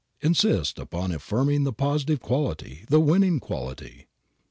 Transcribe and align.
Insist 0.21 0.79
upon 0.79 1.11
affirming 1.11 1.63
the 1.63 1.73
opposite 1.79 2.21
quality, 2.21 2.85
the 2.87 2.99
winning 2.99 3.39
quality. 3.39 4.07